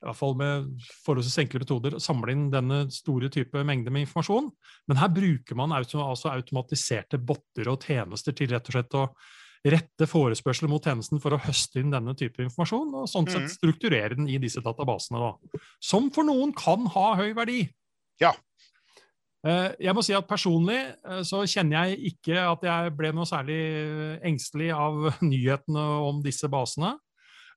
i 0.00 0.06
hvert 0.08 0.16
fall 0.16 0.32
med 0.40 0.68
forholdsvis 1.04 1.42
enkle 1.42 1.60
metoder, 1.60 1.98
samle 2.00 2.32
inn 2.32 2.46
denne 2.52 2.86
store 2.92 3.28
type 3.32 3.60
mengde 3.68 3.92
med 3.92 4.06
informasjon. 4.06 4.46
Men 4.88 4.96
her 4.96 5.10
bruker 5.12 5.58
man 5.60 5.74
altså 5.76 6.30
automatiserte 6.32 7.20
botter 7.20 7.68
og 7.68 7.84
tjenester 7.84 8.36
til 8.36 8.48
rett 8.54 8.70
og 8.70 8.76
slett 8.78 8.96
å 8.96 9.02
rette 9.60 10.06
forespørsler 10.08 10.70
mot 10.72 10.84
tjenesten 10.84 11.20
for 11.20 11.36
å 11.36 11.40
høste 11.44 11.82
inn 11.82 11.92
denne 11.92 12.14
type 12.16 12.40
informasjon, 12.44 12.94
og 13.02 13.10
sånn 13.10 13.28
sett 13.28 13.44
mm. 13.44 13.52
strukturere 13.52 14.16
den 14.16 14.30
i 14.32 14.38
disse 14.40 14.62
databasene. 14.64 15.20
Da. 15.20 15.60
Som 15.84 16.08
for 16.14 16.24
noen 16.28 16.54
kan 16.56 16.88
ha 16.94 17.10
høy 17.20 17.34
verdi. 17.36 17.66
Ja, 18.20 18.32
Eh, 19.40 19.70
jeg 19.86 19.96
må 19.96 20.02
si 20.04 20.12
at 20.12 20.28
Personlig 20.28 20.76
eh, 20.76 21.22
så 21.24 21.46
kjenner 21.48 21.88
jeg 21.88 22.12
ikke 22.12 22.42
at 22.44 22.64
jeg 22.66 22.92
ble 22.96 23.12
noe 23.16 23.28
særlig 23.28 23.60
engstelig 24.26 24.68
av 24.76 25.06
nyhetene 25.30 25.84
om 26.04 26.20
disse 26.24 26.50
basene. 26.52 26.92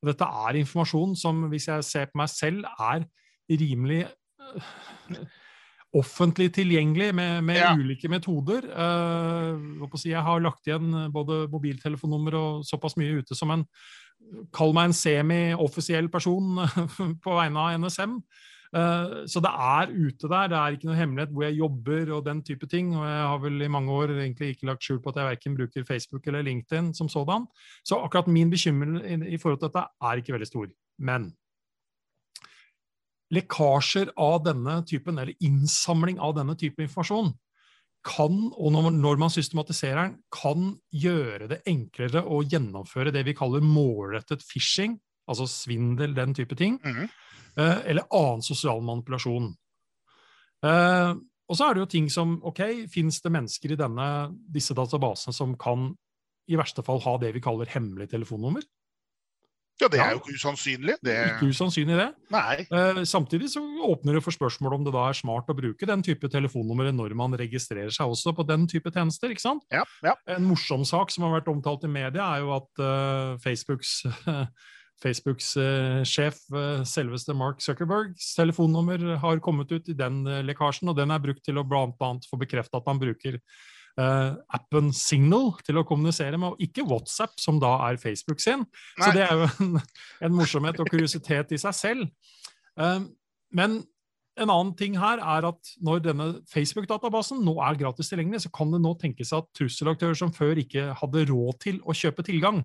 Dette 0.04 0.28
er 0.48 0.60
informasjon 0.60 1.16
som, 1.20 1.46
hvis 1.52 1.70
jeg 1.70 1.88
ser 1.88 2.10
på 2.12 2.20
meg 2.20 2.32
selv, 2.32 2.68
er 2.80 3.04
rimelig 3.52 4.06
eh, 4.06 5.20
offentlig 5.94 6.50
tilgjengelig 6.56 7.12
med, 7.16 7.44
med 7.46 7.60
ja. 7.60 7.74
ulike 7.78 8.10
metoder. 8.10 8.66
jeg 10.04 10.24
har 10.26 10.40
lagt 10.42 10.68
igjen 10.68 11.12
både 11.14 11.48
mobiltelefonnummer 11.52 12.38
og 12.40 12.64
såpass 12.66 12.98
mye 12.98 13.22
ute 13.22 13.38
som 13.38 13.52
en 13.54 13.68
Kall 14.56 14.74
meg 14.76 14.90
en 14.90 14.96
semi-offisiell 14.96 16.08
person 16.10 16.58
på 17.24 17.36
vegne 17.38 17.60
av 17.60 17.78
NSM. 17.84 18.18
Uh, 18.74 19.22
så 19.30 19.42
det 19.44 19.52
er 19.52 19.92
ute 19.94 20.30
der. 20.30 20.50
Det 20.50 20.58
er 20.58 20.76
ikke 20.76 20.90
noe 20.90 20.98
hemmelighet 20.98 21.34
hvor 21.34 21.46
jeg 21.46 21.60
jobber 21.60 22.12
og 22.16 22.26
den 22.26 22.42
type 22.46 22.70
ting. 22.70 22.94
Og 22.98 23.06
jeg 23.06 23.28
har 23.30 23.44
vel 23.44 23.62
i 23.62 23.72
mange 23.72 23.94
år 23.94 24.16
egentlig 24.16 24.54
ikke 24.56 24.72
lagt 24.72 24.86
skjul 24.86 25.02
på 25.04 25.14
at 25.14 25.22
jeg 25.22 25.30
verken 25.30 25.58
bruker 25.60 25.88
Facebook 25.88 26.28
eller 26.28 26.46
LinkedIn 26.48 26.94
som 26.98 27.12
sådan. 27.12 27.46
Så 27.86 28.02
akkurat 28.02 28.32
min 28.32 28.50
bekymring 28.54 28.98
i, 29.04 29.36
i 29.36 29.42
forhold 29.42 29.62
til 29.62 29.70
dette 29.70 29.86
er 29.86 30.22
ikke 30.22 30.38
veldig 30.38 30.50
stor. 30.50 30.72
Men 31.00 31.30
lekkasjer 33.34 34.14
av 34.20 34.44
denne 34.46 34.82
typen, 34.90 35.18
eller 35.20 35.34
innsamling 35.44 36.20
av 36.22 36.36
denne 36.38 36.56
type 36.60 36.84
informasjon, 36.84 37.34
kan, 38.04 38.40
og 38.60 38.74
når 38.76 39.20
man 39.22 39.32
systematiserer 39.32 40.02
den, 40.02 40.16
kan 40.34 40.74
gjøre 40.92 41.48
det 41.54 41.62
enklere 41.72 42.26
å 42.28 42.42
gjennomføre 42.44 43.14
det 43.16 43.24
vi 43.30 43.36
kaller 43.38 43.64
målrettet 43.64 44.44
phishing, 44.44 44.98
altså 45.30 45.48
svindel, 45.48 46.16
den 46.18 46.36
type 46.36 46.58
ting, 46.60 46.76
mm. 46.84 47.06
eller 47.56 48.10
annen 48.12 48.44
sosial 48.44 48.84
manipulasjon. 48.84 49.54
Eh, 50.68 51.14
og 51.48 51.60
så 51.60 51.68
er 51.68 51.76
det 51.76 51.84
jo 51.84 51.92
ting 51.92 52.10
som 52.12 52.38
OK, 52.48 52.62
fins 52.92 53.20
det 53.24 53.32
mennesker 53.34 53.74
i 53.74 53.80
denne, 53.80 54.08
disse 54.52 54.76
databasene 54.76 55.36
som 55.36 55.58
kan 55.60 55.92
i 56.52 56.60
verste 56.60 56.84
fall 56.84 57.00
ha 57.06 57.18
det 57.22 57.32
vi 57.36 57.44
kaller 57.44 57.72
hemmelig 57.72 58.10
telefonnummer? 58.12 58.66
Ja, 59.82 59.90
det 59.90 60.00
er 60.00 60.14
jo 60.14 60.20
ikke 60.22 60.36
usannsynlig. 60.38 60.96
Det... 61.04 61.16
Ikke 61.34 61.50
usannsynlig, 61.50 61.96
det. 61.98 62.10
Nei. 62.34 62.66
Eh, 62.68 63.00
samtidig 63.10 63.50
så 63.52 63.64
åpner 63.88 64.18
det 64.18 64.22
for 64.26 64.36
spørsmål 64.36 64.78
om 64.78 64.86
det 64.86 64.94
da 64.96 65.08
er 65.10 65.18
smart 65.18 65.50
å 65.50 65.58
bruke 65.58 65.90
den 65.90 66.06
type 66.06 66.30
telefonnummer 66.32 66.92
når 66.94 67.16
man 67.18 67.34
registrerer 67.40 67.92
seg 67.94 68.14
også 68.14 68.36
på 68.38 68.46
den 68.48 68.68
type 68.70 68.94
tjenester. 68.94 69.34
ikke 69.34 69.44
sant? 69.44 69.66
Ja, 69.74 69.84
ja. 70.06 70.14
En 70.30 70.46
morsom 70.48 70.86
sak 70.88 71.12
som 71.14 71.26
har 71.26 71.40
vært 71.40 71.52
omtalt 71.52 71.88
i 71.88 71.92
media, 71.92 72.30
er 72.30 72.46
jo 72.46 72.54
at 72.60 72.84
uh, 72.86 73.36
Facebooks 73.44 74.04
Facebooks 75.04 75.50
uh, 75.58 76.06
sjef, 76.08 76.38
uh, 76.54 76.86
selveste 76.88 77.34
Mark 77.36 77.64
Zuckerbergs 77.66 78.36
telefonnummer 78.38 79.18
har 79.20 79.42
kommet 79.44 79.74
ut 79.74 79.90
i 79.90 79.98
den 79.98 80.22
lekkasjen, 80.48 80.94
og 80.94 81.00
den 81.02 81.12
er 81.12 81.24
brukt 81.24 81.44
til 81.44 81.60
å 81.60 81.66
blant 81.68 81.98
annet 82.06 82.30
få 82.30 82.40
bekreftet 82.40 82.78
at 82.78 82.88
man 82.88 83.02
bruker 83.02 83.42
uh, 84.02 84.36
appen 84.56 84.92
Signal 84.96 85.52
til 85.66 85.80
å 85.80 85.86
kommunisere 85.88 86.40
med, 86.40 86.54
og 86.54 86.64
ikke 86.64 86.86
WhatsApp, 86.90 87.36
som 87.42 87.60
da 87.62 87.76
er 87.90 88.02
Facebook 88.02 88.42
sin. 88.44 88.66
Nei. 89.00 89.06
Så 89.06 89.12
det 89.16 89.26
er 89.26 89.34
jo 89.38 89.50
en, 89.50 89.74
en, 90.28 90.38
morsomhet 90.38 90.80
og 90.82 90.92
kuriositet 90.92 91.54
i 91.56 91.62
seg 91.62 91.78
selv. 91.78 92.38
Uh, 92.80 93.06
men 93.54 93.82
en 94.42 94.50
annen 94.50 94.74
ting 94.78 94.96
her 94.98 95.22
er 95.22 95.46
at 95.46 95.74
når 95.86 96.06
denne 96.08 96.30
Facebook-databasen 96.50 97.44
nå 97.46 97.54
er 97.62 97.78
gratis 97.78 98.10
tilgjengelig, 98.10 98.46
så 98.48 98.54
kan 98.54 98.72
det 98.74 98.82
nå 98.82 98.96
tenkes 99.02 99.34
at 99.38 99.52
trusselaktører 99.58 100.18
som 100.18 100.34
før 100.34 100.62
ikke 100.64 100.90
hadde 100.98 101.28
råd 101.30 101.60
til 101.62 101.84
å 101.86 101.94
kjøpe 101.98 102.26
tilgang, 102.26 102.64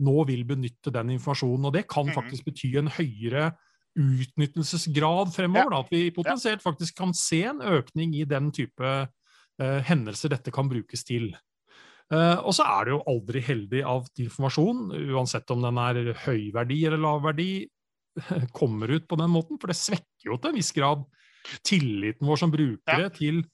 nå 0.00 0.22
vil 0.30 0.46
benytte 0.48 0.92
den 0.94 1.12
informasjonen. 1.18 1.68
Og 1.68 1.76
det 1.76 1.84
kan 1.90 2.08
mhm. 2.08 2.16
faktisk 2.16 2.48
bety 2.48 2.72
en 2.80 2.88
høyere 2.96 3.50
utnyttelsesgrad 3.98 5.32
fremover. 5.34 5.74
Da, 5.74 5.80
At 5.84 5.92
vi 5.92 6.14
potensielt 6.14 6.62
faktisk 6.64 6.96
kan 6.96 7.12
se 7.16 7.42
en 7.50 7.60
økning 7.60 8.14
i 8.16 8.24
den 8.28 8.48
type 8.54 8.94
hendelser 9.60 10.32
dette 10.32 10.52
kan 10.54 10.68
brukes 10.70 11.04
til. 11.04 11.30
Uh, 12.10 12.40
og 12.42 12.54
så 12.56 12.64
er 12.66 12.88
det 12.88 12.94
jo 12.96 13.04
aldri 13.12 13.42
heldig 13.46 13.84
av 13.86 14.08
informasjon, 14.18 14.88
uansett 15.14 15.50
om 15.54 15.62
den 15.62 15.78
er 15.78 16.10
høy 16.24 16.48
verdi 16.54 16.80
eller 16.88 16.98
lav 16.98 17.22
verdi, 17.28 17.68
kommer 18.58 18.90
ut 18.90 19.06
på 19.06 19.18
den 19.20 19.30
måten. 19.30 19.60
For 19.62 19.70
det 19.70 19.78
svekker 19.78 20.32
jo 20.32 20.38
til 20.40 20.50
en 20.50 20.58
viss 20.58 20.72
grad 20.74 21.04
tilliten 21.66 22.26
vår 22.26 22.40
som 22.42 22.52
brukere 22.52 23.06
ja. 23.06 23.12
til 23.14 23.44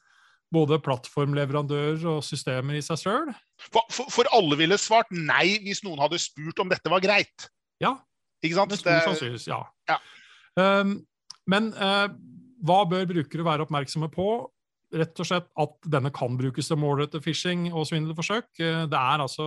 både 0.54 0.78
plattformleverandører 0.84 2.06
og 2.08 2.24
systemer 2.24 2.78
i 2.78 2.84
seg 2.84 3.00
sjøl. 3.02 3.30
For, 3.60 3.84
for, 3.92 4.08
for, 4.14 4.30
alle 4.34 4.56
ville 4.58 4.78
svart 4.80 5.10
nei 5.12 5.58
hvis 5.64 5.82
noen 5.84 6.00
hadde 6.00 6.22
spurt 6.22 6.62
om 6.62 6.70
dette 6.72 6.92
var 6.92 7.02
greit. 7.04 7.48
Ja. 7.82 7.96
Ikke 8.44 8.60
sant? 8.60 8.72
Det, 8.72 8.96
det, 9.20 9.32
ja. 9.48 9.60
ja. 9.90 9.98
Um, 10.56 11.00
men 11.50 11.72
uh, 11.76 12.08
hva 12.66 12.84
bør 12.88 13.08
brukere 13.10 13.46
være 13.46 13.66
oppmerksomme 13.66 14.08
på? 14.12 14.28
Rett 14.94 15.22
og 15.22 15.28
slett 15.28 15.46
at 15.58 15.76
denne 15.90 16.12
kan 16.14 16.36
brukes 16.38 16.70
til 16.70 16.78
målrettet 16.80 17.24
phishing 17.24 17.70
og 17.72 17.88
svindelforsøk. 17.88 18.50
Eh, 18.60 18.82
det 18.90 18.98
er 18.98 19.24
altså 19.24 19.46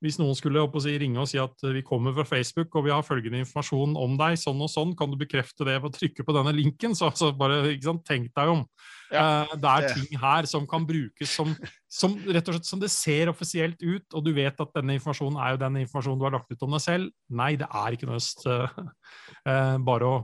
Hvis 0.00 0.16
noen 0.16 0.32
skulle 0.32 0.62
si, 0.80 0.94
ringe 0.96 1.20
og 1.20 1.28
si 1.28 1.36
at 1.36 1.60
vi 1.60 1.82
kommer 1.84 2.14
fra 2.16 2.24
Facebook 2.24 2.72
og 2.74 2.86
vi 2.86 2.90
har 2.90 3.02
følgende 3.04 3.42
informasjon 3.42 3.98
om 4.00 4.14
deg, 4.16 4.38
sånn 4.40 4.62
og 4.64 4.70
sånn, 4.72 4.94
kan 4.96 5.10
du 5.12 5.18
bekrefte 5.20 5.60
det 5.68 5.74
ved 5.76 5.90
å 5.90 5.92
trykke 5.92 6.24
på 6.24 6.32
denne 6.32 6.54
linken? 6.56 6.94
Så 6.96 7.10
altså, 7.10 7.28
bare 7.36 7.76
sant, 7.84 8.00
tenk 8.08 8.30
deg 8.32 8.48
om. 8.48 8.62
Ja, 9.12 9.44
uh, 9.44 9.52
det 9.60 9.74
er 9.74 9.92
ting 9.92 10.22
her 10.22 10.48
som 10.48 10.64
kan 10.64 10.86
brukes 10.88 11.34
som, 11.36 11.52
som, 12.00 12.16
rett 12.24 12.48
og 12.48 12.56
slett 12.56 12.70
som 12.70 12.80
det 12.80 12.88
ser 12.94 13.28
offisielt 13.28 13.76
ut, 13.82 14.06
og 14.14 14.24
du 14.24 14.32
vet 14.32 14.64
at 14.64 14.72
denne 14.78 14.96
informasjonen 14.96 15.36
er 15.36 15.52
jo 15.52 15.60
den 15.66 15.76
informasjonen 15.82 16.22
du 16.22 16.24
har 16.30 16.36
lagt 16.38 16.48
ut 16.48 16.64
om 16.64 16.78
deg 16.78 16.84
selv. 16.86 17.12
Nei, 17.28 17.50
det 17.60 17.68
er 17.68 17.98
ikke 17.98 18.16
øst 18.16 18.48
uh, 18.48 18.72
uh, 19.44 19.76
bare 19.84 20.08
å 20.08 20.16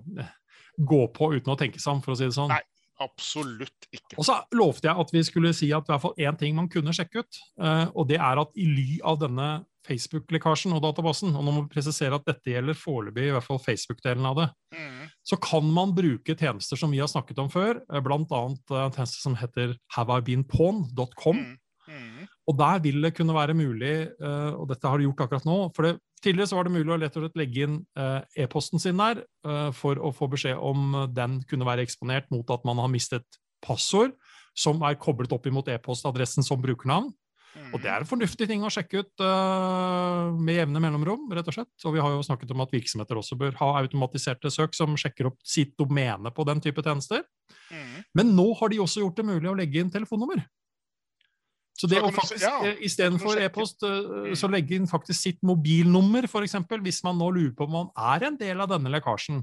gå 0.88 1.02
på 1.12 1.34
uten 1.36 1.52
å 1.52 1.58
tenke 1.60 1.84
seg 1.84 1.98
om, 1.98 2.00
for 2.00 2.16
å 2.16 2.18
si 2.18 2.30
det 2.30 2.38
sånn. 2.38 2.48
Nei. 2.52 2.62
Absolutt 3.02 3.88
ikke. 3.92 4.16
Og 4.16 4.24
så 4.24 4.38
lovte 4.56 4.88
jeg 4.88 5.02
at 5.02 5.10
vi 5.12 5.22
skulle 5.26 5.52
si 5.56 5.68
at 5.76 5.84
i 5.84 5.92
hvert 5.92 6.04
fall 6.04 6.20
én 6.20 6.38
ting 6.40 6.56
man 6.56 6.68
kunne 6.72 6.94
sjekke 6.96 7.24
ut. 7.24 7.40
Uh, 7.60 7.86
og 7.92 8.08
det 8.10 8.20
er 8.20 8.40
at 8.40 8.54
i 8.56 8.68
ly 8.70 8.86
av 9.04 9.20
denne 9.20 9.48
Facebook-lekkasjen 9.86 10.74
og 10.74 10.82
databasen, 10.82 11.34
og 11.36 11.44
nå 11.44 11.52
må 11.54 11.64
vi 11.64 11.74
presisere 11.76 12.18
at 12.18 12.26
dette 12.26 12.50
gjelder 12.50 12.78
foreløpig 12.78 13.28
i 13.28 13.34
hvert 13.36 13.46
fall 13.46 13.60
Facebook-delen 13.62 14.26
av 14.26 14.40
det, 14.40 14.46
mm. 14.74 15.04
så 15.30 15.38
kan 15.42 15.68
man 15.76 15.94
bruke 15.96 16.34
tjenester 16.34 16.80
som 16.80 16.90
vi 16.94 16.98
har 17.02 17.10
snakket 17.12 17.38
om 17.42 17.52
før, 17.52 17.78
eh, 17.86 18.02
bl.a. 18.02 18.18
en 18.18 18.58
tjenester 18.66 19.20
som 19.20 19.36
heter 19.38 19.76
haveibeenpawn.com. 19.94 21.42
Mm. 21.42 21.54
Og 22.46 22.58
der 22.58 22.82
vil 22.84 23.00
det 23.02 23.14
kunne 23.16 23.34
være 23.34 23.56
mulig, 23.58 23.94
uh, 24.22 24.54
og 24.54 24.68
dette 24.70 24.86
har 24.86 24.98
du 24.98 25.08
gjort 25.08 25.24
akkurat 25.26 25.48
nå 25.48 25.60
for 25.76 25.88
det, 25.88 25.96
Tidligere 26.24 26.48
så 26.48 26.56
var 26.56 26.64
det 26.66 26.72
mulig 26.72 26.90
å 26.90 26.96
lett 26.98 27.16
og 27.18 27.26
slett 27.26 27.36
legge 27.38 27.66
inn 27.66 27.74
uh, 28.00 28.22
e-posten 28.40 28.80
sin 28.82 28.96
der 28.98 29.20
uh, 29.46 29.68
for 29.76 30.00
å 30.00 30.08
få 30.16 30.30
beskjed 30.32 30.56
om 30.56 30.94
den 31.12 31.42
kunne 31.46 31.68
være 31.68 31.84
eksponert 31.84 32.30
mot 32.32 32.48
at 32.50 32.64
man 32.66 32.80
har 32.80 32.88
mistet 32.90 33.38
passord 33.62 34.14
som 34.56 34.80
er 34.88 34.96
koblet 34.98 35.34
opp 35.36 35.46
imot 35.46 35.68
e-postadressen 35.68 36.46
som 36.46 36.62
brukernavn. 36.62 37.12
Og 37.74 37.80
det 37.82 37.88
er 37.90 38.02
en 38.02 38.08
fornuftig 38.08 38.46
ting 38.50 38.64
å 38.64 38.70
sjekke 38.72 39.00
ut 39.02 39.24
uh, 39.24 40.32
med 40.36 40.58
jevne 40.58 40.80
mellomrom, 40.82 41.24
rett 41.34 41.46
og 41.50 41.56
slett. 41.56 41.72
Og 41.88 41.94
vi 41.96 42.02
har 42.04 42.12
jo 42.12 42.24
snakket 42.26 42.52
om 42.52 42.62
at 42.64 42.74
virksomheter 42.74 43.20
også 43.20 43.38
bør 43.40 43.56
ha 43.60 43.70
automatiserte 43.80 44.52
søk 44.52 44.76
som 44.76 44.96
sjekker 45.00 45.30
opp 45.30 45.38
sitt 45.46 45.74
domene 45.80 46.32
på 46.36 46.46
den 46.48 46.60
type 46.64 46.84
tjenester. 46.84 47.24
Mm. 47.72 47.96
Men 48.18 48.34
nå 48.36 48.50
har 48.60 48.72
de 48.72 48.82
også 48.84 49.02
gjort 49.02 49.20
det 49.20 49.28
mulig 49.30 49.50
å 49.50 49.56
legge 49.58 49.80
inn 49.82 49.92
telefonnummer. 49.92 50.44
Så 51.76 51.88
det 51.90 52.00
å 52.00 52.08
faktisk, 52.14 52.40
ja, 52.40 52.54
eh, 52.64 52.78
Istedenfor 52.88 53.40
e-post, 53.44 53.84
eh, 53.84 54.32
så 54.38 54.48
legge 54.48 54.78
inn 54.78 54.88
faktisk 54.88 55.18
sitt 55.20 55.42
mobilnummer, 55.44 56.24
f.eks., 56.24 56.56
hvis 56.80 57.02
man 57.04 57.18
nå 57.20 57.28
lurer 57.34 57.52
på 57.56 57.66
om 57.68 57.74
man 57.74 57.90
er 58.14 58.30
en 58.30 58.38
del 58.40 58.62
av 58.64 58.70
denne 58.72 58.92
lekkasjen. 58.94 59.42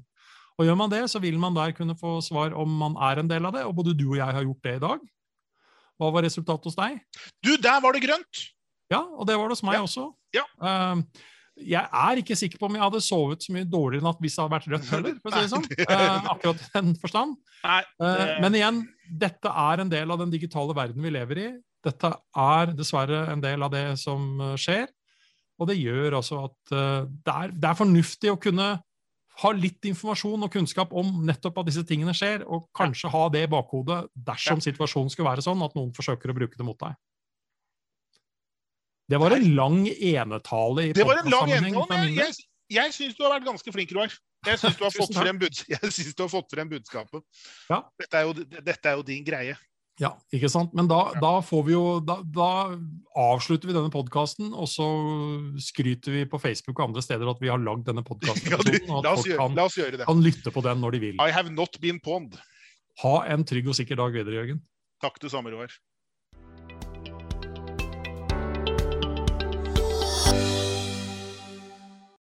Og 0.58 0.68
Gjør 0.68 0.78
man 0.78 0.92
det, 0.92 1.04
så 1.10 1.22
vil 1.22 1.38
man 1.42 1.56
der 1.56 1.74
kunne 1.78 1.96
få 1.98 2.20
svar 2.26 2.54
om 2.58 2.74
man 2.78 2.98
er 3.02 3.22
en 3.22 3.30
del 3.30 3.46
av 3.50 3.56
det. 3.56 3.66
Og 3.66 3.76
både 3.78 3.96
du 3.98 4.08
og 4.12 4.18
jeg 4.20 4.38
har 4.38 4.46
gjort 4.46 4.66
det 4.66 4.76
i 4.78 4.82
dag. 4.84 5.06
Hva 6.02 6.10
var 6.14 6.26
resultatet 6.26 6.70
hos 6.70 6.78
deg? 6.78 7.00
Du, 7.46 7.56
der 7.62 7.82
var 7.82 7.96
det 7.96 8.04
grønt! 8.06 8.50
Ja, 8.92 9.02
og 9.02 9.26
det 9.30 9.38
var 9.40 9.50
det 9.50 9.58
hos 9.58 9.66
meg 9.66 9.80
ja. 9.80 9.86
også. 9.86 10.08
Ja. 10.36 10.44
Uh, 10.62 11.02
jeg 11.58 11.86
er 11.86 12.20
ikke 12.20 12.38
sikker 12.38 12.60
på 12.62 12.68
om 12.68 12.78
jeg 12.78 12.84
hadde 12.84 13.02
sovet 13.06 13.46
så 13.46 13.54
mye 13.54 13.68
dårligere 13.70 14.06
natt 14.06 14.22
hvis 14.22 14.36
det 14.36 14.42
hadde 14.42 14.56
vært 14.56 14.72
rødt 14.74 14.90
heller. 14.94 15.20
for 15.22 15.30
å 15.30 15.34
si 15.34 15.44
det 15.46 15.52
sånn. 15.56 15.68
Uh, 15.86 16.32
akkurat 16.34 16.66
den 16.74 16.96
forstand. 17.02 17.38
Nei, 17.64 17.82
det... 18.02 18.10
uh, 18.14 18.34
men 18.46 18.58
igjen, 18.60 18.82
dette 19.26 19.54
er 19.66 19.84
en 19.84 19.94
del 19.94 20.14
av 20.14 20.22
den 20.22 20.34
digitale 20.34 20.78
verden 20.78 21.06
vi 21.06 21.14
lever 21.14 21.42
i. 21.42 21.48
Dette 21.84 22.10
er 22.40 22.74
dessverre 22.78 23.26
en 23.34 23.44
del 23.44 23.64
av 23.66 23.74
det 23.74 23.86
som 24.02 24.40
eh, 24.40 24.56
skjer. 24.60 24.88
Og 25.62 25.70
det 25.70 25.78
gjør 25.78 26.18
altså 26.18 26.40
at 26.48 26.74
uh, 26.74 27.06
det, 27.06 27.34
er, 27.34 27.52
det, 27.54 27.68
er, 27.70 27.78
fornuftig 27.78 28.32
å 28.32 28.40
kunne 28.42 28.68
ha 29.44 29.52
litt 29.54 29.86
informasjon 29.86 30.46
og 30.46 30.52
kunnskap 30.52 30.94
om 30.98 31.12
nettopp 31.28 31.60
at 31.62 31.68
disse 31.70 31.84
tingene 31.88 32.16
skjer, 32.18 32.42
og 32.44 32.66
kanskje 32.76 33.12
ha 33.14 33.22
det 33.34 33.44
i 33.46 33.52
bakhodet 33.52 34.00
dersom 34.28 34.62
situasjonen 34.66 35.14
skulle 35.14 35.30
være 35.30 35.46
sånn 35.46 35.62
at 35.66 35.78
noen 35.78 35.94
forsøker 35.96 36.34
å 36.34 36.36
bruke 36.40 36.58
det 36.58 36.66
mot 36.66 36.80
deg. 36.82 36.98
Det 39.14 39.20
var 39.22 39.36
en 39.38 39.46
lang 39.54 39.80
enetale 39.88 40.88
i 40.90 40.94
Det 40.98 41.06
var 41.06 41.22
en 41.22 41.32
lang 41.32 41.54
enetale, 41.54 42.02
men 42.02 42.18
jeg, 42.18 42.34
jeg, 42.34 42.50
jeg 42.80 42.96
syns 42.98 43.18
du 43.18 43.26
har 43.26 43.36
vært 43.36 43.50
ganske 43.52 43.76
flink, 43.76 43.94
Roar. 43.94 44.14
Jeg 44.48 44.60
syns 44.60 44.76
du, 44.76 44.82
du, 44.84 44.88
har 44.90 46.32
fått 46.34 46.56
frem 46.56 46.72
budskapet. 46.72 47.26
Ja. 47.70 47.84
Dette, 48.00 48.20
er 48.20 48.28
jo, 48.30 48.34
dette 48.58 48.90
er 48.90 48.98
jo 48.98 49.06
din 49.08 49.26
greie. 49.28 49.58
Ja, 50.02 50.10
ikke 50.34 50.50
sant. 50.50 50.72
Men 50.74 50.88
da, 50.90 51.12
da 51.22 51.36
får 51.46 51.62
vi 51.68 51.76
jo 51.76 51.84
da, 52.02 52.16
da 52.26 52.50
avslutter 53.20 53.70
vi 53.70 53.76
denne 53.76 53.94
podkasten, 53.94 54.50
og 54.50 54.66
så 54.72 54.88
skryter 55.62 56.16
vi 56.16 56.24
på 56.30 56.40
Facebook 56.42 56.80
og 56.80 56.88
andre 56.90 57.04
steder 57.06 57.30
at 57.30 57.44
vi 57.44 57.52
har 57.52 57.62
lagd 57.62 57.86
denne 57.90 58.02
podkasten. 58.06 58.50
ja, 58.56 58.58
la, 59.06 59.14
oss 59.14 59.28
gjøre, 59.30 59.50
la 59.54 59.68
oss 59.70 59.78
gjøre 59.78 60.00
det. 60.02 60.08
kan 60.10 60.26
lytte 60.26 60.54
på 60.54 60.66
den 60.66 60.82
når 60.82 60.98
de 60.98 61.04
vil. 61.08 61.22
I 61.22 61.30
have 61.36 61.54
not 61.54 61.78
been 61.84 62.02
pond. 62.04 62.40
Ha 63.04 63.16
en 63.34 63.46
trygg 63.46 63.70
og 63.70 63.78
sikker 63.78 64.00
dag 64.02 64.16
videre, 64.16 64.42
Jørgen. 64.42 64.64
Takk 65.04 65.22
det 65.22 65.34
samme, 65.34 65.54
Roar. 65.54 65.74